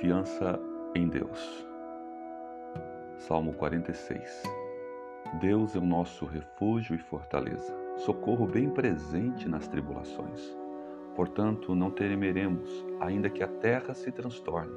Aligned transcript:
Confiança 0.00 0.58
em 0.94 1.08
Deus. 1.08 1.68
Salmo 3.18 3.52
46. 3.52 4.44
Deus 5.38 5.76
é 5.76 5.78
o 5.78 5.84
nosso 5.84 6.24
refúgio 6.24 6.94
e 6.96 6.98
fortaleza, 6.98 7.76
socorro 7.98 8.46
bem 8.46 8.70
presente 8.70 9.46
nas 9.46 9.68
tribulações. 9.68 10.56
Portanto, 11.14 11.74
não 11.74 11.90
temeremos, 11.90 12.82
ainda 12.98 13.28
que 13.28 13.42
a 13.42 13.46
terra 13.46 13.92
se 13.92 14.10
transtorne 14.10 14.72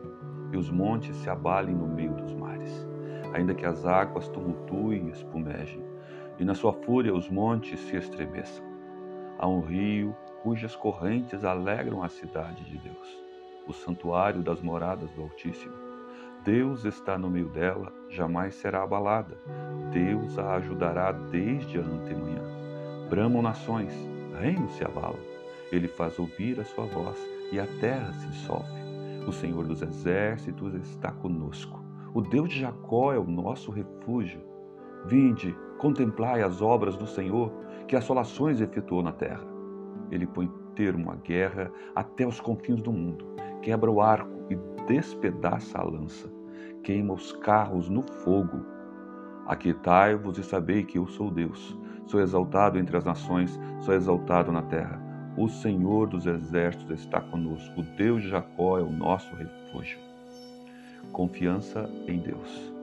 e 0.51 0.57
os 0.57 0.69
montes 0.69 1.15
se 1.15 1.29
abalem 1.29 1.73
no 1.73 1.87
meio 1.87 2.13
dos 2.15 2.33
mares, 2.33 2.85
ainda 3.33 3.55
que 3.55 3.65
as 3.65 3.85
águas 3.85 4.27
tumultuem 4.27 5.07
e 5.07 5.11
espumejem, 5.11 5.85
e 6.37 6.43
na 6.43 6.53
sua 6.53 6.73
fúria 6.73 7.15
os 7.15 7.29
montes 7.29 7.79
se 7.79 7.95
estremeçam. 7.95 8.65
Há 9.39 9.47
um 9.47 9.61
rio 9.61 10.13
cujas 10.41 10.75
correntes 10.75 11.45
alegram 11.45 12.03
a 12.03 12.09
cidade 12.09 12.65
de 12.65 12.77
Deus 12.77 13.32
o 13.67 13.73
santuário 13.73 14.41
das 14.41 14.61
moradas 14.61 15.09
do 15.11 15.23
Altíssimo. 15.23 15.73
Deus 16.43 16.83
está 16.83 17.17
no 17.17 17.29
meio 17.29 17.47
dela, 17.47 17.93
jamais 18.09 18.55
será 18.55 18.83
abalada. 18.83 19.37
Deus 19.91 20.37
a 20.37 20.55
ajudará 20.55 21.11
desde 21.11 21.79
a 21.79 21.81
antemanhã. 21.81 22.41
Bramam 23.09 23.41
nações, 23.41 23.93
reinos 24.37 24.73
se 24.73 24.83
abalam. 24.83 25.19
Ele 25.71 25.87
faz 25.87 26.19
ouvir 26.19 26.59
a 26.59 26.65
sua 26.65 26.85
voz 26.85 27.17
e 27.51 27.59
a 27.59 27.65
terra 27.79 28.11
se 28.13 28.27
dissolve. 28.27 28.83
O 29.25 29.31
Senhor 29.31 29.65
dos 29.65 29.81
exércitos 29.81 30.73
está 30.75 31.11
conosco. 31.11 31.81
O 32.13 32.21
Deus 32.21 32.49
de 32.49 32.59
Jacó 32.59 33.13
é 33.13 33.17
o 33.17 33.23
nosso 33.23 33.71
refúgio. 33.71 34.41
Vinde, 35.05 35.55
contemplai 35.77 36.43
as 36.43 36.61
obras 36.61 36.97
do 36.97 37.07
Senhor, 37.07 37.51
que 37.87 37.95
assolações 37.95 38.59
efetuou 38.59 39.01
na 39.01 39.13
terra. 39.13 39.45
Ele 40.11 40.27
põe 40.27 40.51
termo 40.75 41.09
à 41.09 41.15
guerra 41.15 41.71
até 41.95 42.27
os 42.27 42.41
confins 42.41 42.81
do 42.81 42.91
mundo 42.91 43.33
quebra 43.63 43.89
o 43.89 44.01
arco 44.01 44.29
e 44.49 44.55
despedaça 44.85 45.79
a 45.79 45.83
lança, 45.83 46.29
queima 46.83 47.13
os 47.13 47.31
carros 47.31 47.89
no 47.89 48.03
fogo. 48.03 48.59
Aquietai-vos 49.47 50.37
e 50.37 50.43
sabei 50.43 50.83
que 50.83 50.97
eu 50.97 51.07
sou 51.07 51.31
Deus. 51.31 51.77
Sou 52.05 52.19
exaltado 52.19 52.77
entre 52.77 52.97
as 52.97 53.05
nações, 53.05 53.57
sou 53.79 53.93
exaltado 53.93 54.51
na 54.51 54.61
terra. 54.61 55.01
O 55.37 55.47
Senhor 55.47 56.07
dos 56.07 56.25
exércitos 56.25 56.99
está 56.99 57.19
conosco. 57.21 57.79
O 57.79 57.83
Deus 57.83 58.21
de 58.21 58.29
Jacó 58.29 58.77
é 58.77 58.81
o 58.81 58.91
nosso 58.91 59.33
refúgio. 59.35 59.97
Confiança 61.11 61.89
em 62.07 62.19
Deus. 62.19 62.73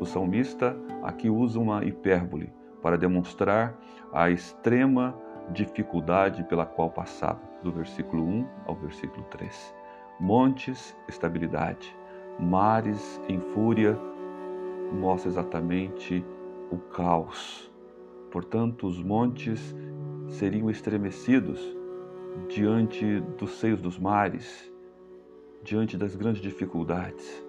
O 0.00 0.06
salmista 0.06 0.74
aqui 1.02 1.28
usa 1.28 1.60
uma 1.60 1.84
hipérbole 1.84 2.50
para 2.82 2.96
demonstrar 2.96 3.78
a 4.12 4.30
extrema 4.30 5.14
dificuldade 5.52 6.42
pela 6.44 6.64
qual 6.64 6.90
passava, 6.90 7.40
do 7.62 7.70
versículo 7.70 8.24
1 8.24 8.46
ao 8.66 8.74
versículo 8.74 9.22
3 9.24 9.79
montes, 10.20 10.94
estabilidade, 11.08 11.96
mares 12.38 13.20
em 13.28 13.40
fúria, 13.40 13.98
mostra 14.92 15.30
exatamente 15.30 16.24
o 16.70 16.76
caos. 16.76 17.72
Portanto, 18.30 18.86
os 18.86 19.02
montes 19.02 19.74
seriam 20.28 20.70
estremecidos 20.70 21.60
diante 22.48 23.20
dos 23.38 23.58
seios 23.58 23.80
dos 23.80 23.98
mares, 23.98 24.72
diante 25.64 25.96
das 25.96 26.14
grandes 26.14 26.40
dificuldades. 26.40 27.44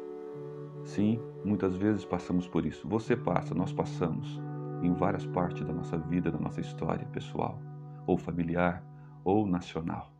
Sim, 0.83 1.19
muitas 1.45 1.75
vezes 1.75 2.03
passamos 2.03 2.47
por 2.47 2.65
isso. 2.65 2.87
Você 2.87 3.15
passa, 3.15 3.53
nós 3.53 3.71
passamos 3.71 4.41
em 4.81 4.93
várias 4.93 5.25
partes 5.27 5.63
da 5.63 5.73
nossa 5.73 5.97
vida, 5.97 6.31
da 6.31 6.39
nossa 6.39 6.61
história 6.61 7.05
pessoal, 7.07 7.61
ou 8.07 8.17
familiar, 8.17 8.83
ou 9.23 9.45
nacional. 9.45 10.11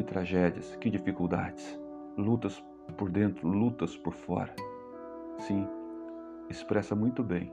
Que 0.00 0.04
tragédias, 0.04 0.74
que 0.76 0.88
dificuldades, 0.88 1.78
lutas 2.16 2.64
por 2.96 3.10
dentro, 3.10 3.46
lutas 3.46 3.98
por 3.98 4.14
fora. 4.14 4.50
Sim, 5.40 5.68
expressa 6.48 6.96
muito 6.96 7.22
bem 7.22 7.52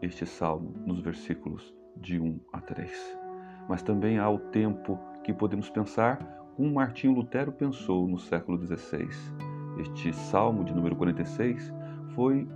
este 0.00 0.24
salmo 0.24 0.72
nos 0.86 1.00
versículos 1.00 1.74
de 1.96 2.20
1 2.20 2.38
a 2.52 2.60
3. 2.60 3.18
Mas 3.68 3.82
também 3.82 4.20
há 4.20 4.30
o 4.30 4.38
tempo 4.38 5.00
que 5.24 5.32
podemos 5.32 5.68
pensar 5.68 6.16
como 6.54 6.72
Martinho 6.72 7.14
Lutero 7.14 7.50
pensou 7.50 8.06
no 8.06 8.18
século 8.18 8.56
XVI. 8.64 9.08
Este 9.80 10.12
salmo 10.12 10.62
de 10.62 10.72
número 10.72 10.94
46 10.94 11.74
foi 12.14 12.48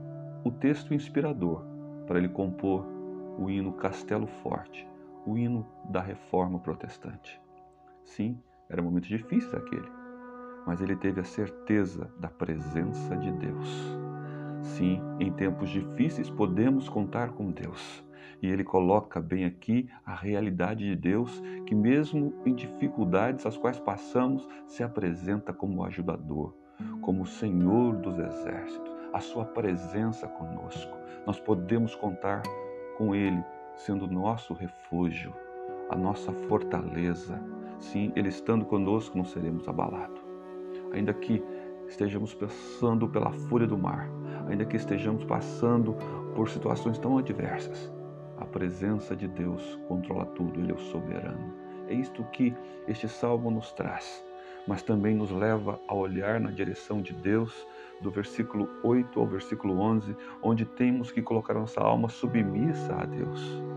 o 0.44 0.52
texto 0.52 0.94
inspirador 0.94 1.64
para 2.06 2.18
ele 2.18 2.28
compor 2.28 2.86
o 3.36 3.50
hino 3.50 3.72
Castelo 3.72 4.28
Forte, 4.28 4.86
o 5.26 5.36
hino 5.36 5.66
da 5.86 6.00
reforma 6.00 6.60
protestante. 6.60 7.40
Sim, 8.04 8.40
era 8.70 8.80
um 8.80 8.84
momento 8.84 9.08
difícil 9.08 9.58
aquele, 9.58 9.88
mas 10.66 10.80
ele 10.80 10.94
teve 10.94 11.20
a 11.20 11.24
certeza 11.24 12.08
da 12.18 12.28
presença 12.28 13.16
de 13.16 13.32
Deus. 13.32 13.98
Sim, 14.62 15.00
em 15.18 15.32
tempos 15.32 15.68
difíceis 15.70 16.30
podemos 16.30 16.88
contar 16.88 17.32
com 17.32 17.50
Deus. 17.50 18.04
E 18.40 18.48
ele 18.48 18.64
coloca 18.64 19.20
bem 19.20 19.44
aqui 19.44 19.88
a 20.06 20.14
realidade 20.14 20.84
de 20.84 20.96
Deus, 20.96 21.42
que 21.66 21.74
mesmo 21.74 22.32
em 22.46 22.54
dificuldades 22.54 23.44
as 23.44 23.56
quais 23.56 23.78
passamos, 23.78 24.48
se 24.66 24.82
apresenta 24.82 25.52
como 25.52 25.84
ajudador, 25.84 26.54
como 27.02 27.26
Senhor 27.26 27.96
dos 27.96 28.18
exércitos, 28.18 28.96
a 29.12 29.20
sua 29.20 29.44
presença 29.44 30.26
conosco. 30.26 30.96
Nós 31.26 31.38
podemos 31.38 31.94
contar 31.94 32.42
com 32.96 33.14
ele 33.14 33.42
sendo 33.74 34.06
nosso 34.06 34.54
refúgio, 34.54 35.34
a 35.90 35.96
nossa 35.96 36.32
fortaleza, 36.32 37.42
Sim, 37.80 38.12
Ele 38.14 38.28
estando 38.28 38.64
conosco, 38.66 39.16
não 39.16 39.24
seremos 39.24 39.66
abalados. 39.66 40.20
Ainda 40.92 41.14
que 41.14 41.42
estejamos 41.88 42.34
passando 42.34 43.08
pela 43.08 43.32
fúria 43.32 43.66
do 43.66 43.76
mar, 43.76 44.08
ainda 44.48 44.64
que 44.64 44.76
estejamos 44.76 45.24
passando 45.24 45.96
por 46.34 46.48
situações 46.48 46.98
tão 46.98 47.16
adversas, 47.18 47.90
a 48.36 48.44
presença 48.44 49.16
de 49.16 49.26
Deus 49.26 49.78
controla 49.88 50.26
tudo, 50.26 50.60
Ele 50.60 50.72
é 50.72 50.74
o 50.74 50.78
soberano. 50.78 51.52
É 51.88 51.94
isto 51.94 52.22
que 52.32 52.54
este 52.86 53.08
salmo 53.08 53.50
nos 53.50 53.72
traz, 53.72 54.24
mas 54.68 54.82
também 54.82 55.14
nos 55.14 55.30
leva 55.30 55.80
a 55.88 55.94
olhar 55.94 56.38
na 56.38 56.50
direção 56.50 57.00
de 57.00 57.14
Deus, 57.14 57.66
do 58.00 58.10
versículo 58.10 58.68
8 58.84 59.18
ao 59.18 59.26
versículo 59.26 59.80
11, 59.80 60.16
onde 60.42 60.64
temos 60.64 61.10
que 61.10 61.22
colocar 61.22 61.54
nossa 61.54 61.80
alma 61.80 62.08
submissa 62.08 62.94
a 62.94 63.04
Deus 63.04 63.69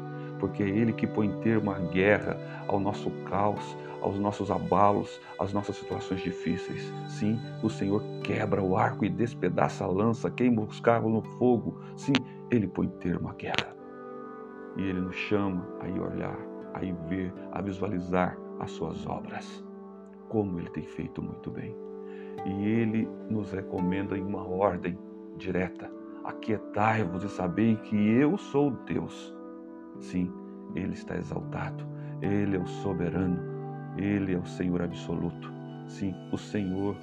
porque 0.43 0.61
é 0.61 0.67
Ele 0.67 0.91
que 0.91 1.07
põe 1.07 1.31
termo 1.39 1.71
à 1.71 1.79
guerra, 1.79 2.37
ao 2.67 2.77
nosso 2.77 3.09
caos, 3.29 3.77
aos 4.01 4.19
nossos 4.19 4.51
abalos, 4.51 5.21
às 5.39 5.53
nossas 5.53 5.77
situações 5.77 6.19
difíceis. 6.19 6.91
Sim, 7.07 7.39
o 7.63 7.69
Senhor 7.69 8.03
quebra 8.21 8.61
o 8.61 8.75
arco 8.75 9.05
e 9.05 9.09
despedaça 9.09 9.85
a 9.85 9.87
lança, 9.87 10.29
queima 10.29 10.63
os 10.63 10.81
carros 10.81 11.09
no 11.09 11.21
fogo. 11.37 11.79
Sim, 11.95 12.11
Ele 12.51 12.67
põe 12.67 12.89
termo 12.89 13.29
à 13.29 13.33
guerra. 13.35 13.73
E 14.75 14.81
Ele 14.81 14.99
nos 14.99 15.15
chama 15.15 15.65
a 15.79 15.87
ir 15.87 16.01
olhar, 16.01 16.37
a 16.73 16.83
ir 16.83 16.93
ver, 17.07 17.33
a 17.53 17.61
visualizar 17.61 18.37
as 18.59 18.69
suas 18.71 19.07
obras, 19.07 19.63
como 20.27 20.59
Ele 20.59 20.69
tem 20.71 20.83
feito 20.83 21.21
muito 21.21 21.49
bem. 21.49 21.73
E 22.45 22.65
Ele 22.65 23.07
nos 23.29 23.49
recomenda 23.53 24.17
em 24.17 24.21
uma 24.21 24.45
ordem 24.45 24.99
direta: 25.37 25.89
aquietai-vos 26.25 27.23
e 27.23 27.29
sabei 27.29 27.77
que 27.77 27.95
eu 27.95 28.37
sou 28.37 28.71
Deus 28.85 29.33
Sim, 30.03 30.31
Ele 30.75 30.93
está 30.93 31.15
exaltado. 31.15 31.85
Ele 32.21 32.57
é 32.57 32.59
o 32.59 32.67
soberano. 32.67 33.39
Ele 33.97 34.33
é 34.33 34.37
o 34.37 34.45
Senhor 34.45 34.81
absoluto. 34.81 35.51
Sim, 35.87 36.13
o 36.31 36.37
Senhor 36.37 36.95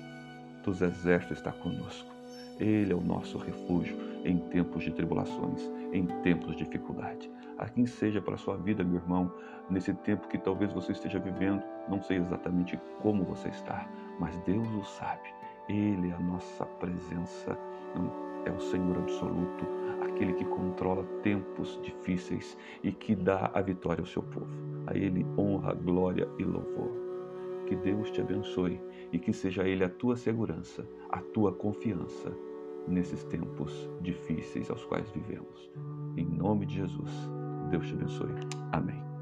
dos 0.62 0.82
exércitos 0.82 1.38
está 1.38 1.50
conosco. 1.50 2.10
Ele 2.58 2.92
é 2.92 2.94
o 2.96 3.00
nosso 3.00 3.38
refúgio 3.38 3.96
em 4.24 4.38
tempos 4.50 4.84
de 4.84 4.90
tribulações, 4.90 5.62
em 5.92 6.06
tempos 6.22 6.56
de 6.56 6.64
dificuldade. 6.64 7.30
Assim 7.58 7.86
seja 7.86 8.20
para 8.20 8.34
a 8.34 8.38
sua 8.38 8.56
vida, 8.56 8.84
meu 8.84 8.96
irmão, 8.96 9.32
nesse 9.70 9.94
tempo 9.94 10.28
que 10.28 10.36
talvez 10.36 10.72
você 10.72 10.92
esteja 10.92 11.18
vivendo, 11.18 11.62
não 11.88 12.02
sei 12.02 12.18
exatamente 12.18 12.78
como 13.00 13.24
você 13.24 13.48
está, 13.48 13.88
mas 14.18 14.36
Deus 14.40 14.68
o 14.74 14.84
sabe. 14.84 15.28
Ele 15.68 16.10
é 16.10 16.14
a 16.14 16.20
nossa 16.20 16.66
presença, 16.66 17.56
é 18.44 18.50
o 18.50 18.60
Senhor 18.60 18.98
absoluto, 18.98 19.66
aquele 20.00 20.32
que 20.34 20.44
controla 20.44 21.04
tempos 21.22 21.78
difíceis 21.82 22.56
e 22.82 22.92
que 22.92 23.14
dá 23.14 23.50
a 23.54 23.60
vitória 23.60 24.02
ao 24.02 24.06
seu 24.06 24.22
povo. 24.22 24.48
A 24.86 24.96
Ele 24.96 25.26
honra, 25.38 25.74
glória 25.74 26.28
e 26.38 26.44
louvor. 26.44 26.90
Que 27.66 27.76
Deus 27.76 28.10
te 28.10 28.20
abençoe 28.20 28.80
e 29.12 29.18
que 29.18 29.32
seja 29.32 29.66
Ele 29.66 29.84
a 29.84 29.88
tua 29.88 30.16
segurança, 30.16 30.86
a 31.10 31.20
tua 31.20 31.52
confiança 31.52 32.32
nesses 32.88 33.24
tempos 33.24 33.88
difíceis 34.00 34.70
aos 34.70 34.84
quais 34.84 35.08
vivemos. 35.10 35.70
Em 36.16 36.26
nome 36.26 36.66
de 36.66 36.76
Jesus, 36.76 37.10
Deus 37.70 37.86
te 37.86 37.94
abençoe. 37.94 38.34
Amém. 38.72 39.19